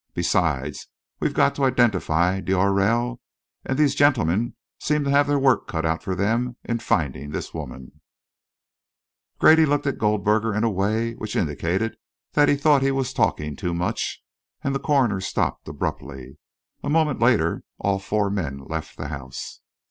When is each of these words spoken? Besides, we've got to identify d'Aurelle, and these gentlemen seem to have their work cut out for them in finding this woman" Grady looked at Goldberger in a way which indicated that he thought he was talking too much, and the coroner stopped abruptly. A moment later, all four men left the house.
Besides, 0.15 0.87
we've 1.19 1.35
got 1.35 1.53
to 1.53 1.63
identify 1.63 2.39
d'Aurelle, 2.41 3.19
and 3.63 3.77
these 3.77 3.93
gentlemen 3.93 4.55
seem 4.79 5.03
to 5.03 5.11
have 5.11 5.27
their 5.27 5.37
work 5.37 5.67
cut 5.67 5.85
out 5.85 6.01
for 6.01 6.15
them 6.15 6.55
in 6.63 6.79
finding 6.79 7.29
this 7.29 7.53
woman" 7.53 8.01
Grady 9.37 9.63
looked 9.63 9.85
at 9.85 9.99
Goldberger 9.99 10.55
in 10.55 10.63
a 10.63 10.71
way 10.71 11.13
which 11.13 11.35
indicated 11.35 11.97
that 12.33 12.49
he 12.49 12.55
thought 12.55 12.81
he 12.81 12.89
was 12.89 13.13
talking 13.13 13.55
too 13.55 13.75
much, 13.75 14.23
and 14.63 14.73
the 14.73 14.79
coroner 14.79 15.21
stopped 15.21 15.67
abruptly. 15.67 16.39
A 16.83 16.89
moment 16.89 17.19
later, 17.19 17.61
all 17.77 17.99
four 17.99 18.31
men 18.31 18.57
left 18.57 18.97
the 18.97 19.09
house. 19.09 19.61